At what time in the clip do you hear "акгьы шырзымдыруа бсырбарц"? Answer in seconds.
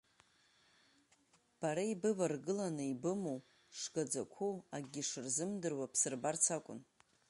4.75-6.45